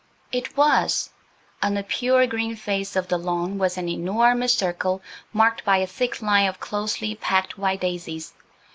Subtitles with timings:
[0.31, 1.11] It was.
[1.61, 4.99] On the pure green face of the lawn was an enormous circle
[5.31, 8.33] marked by a thick line of closely packed white daisies.